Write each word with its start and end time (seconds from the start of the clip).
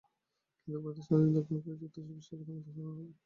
কেন্দ্র 0.63 0.77
পরিদর্শনের 0.83 1.23
জন্য 1.23 1.35
দক্ষিণ 1.37 1.57
কোরিয়া 1.63 1.75
ও 1.75 1.77
যুক্তরাষ্ট্রের 1.81 2.17
বিশেষজ্ঞদের 2.17 2.55
আমন্ত্রণ 2.55 2.75
জানানো 2.77 2.91
হবে। 2.99 3.13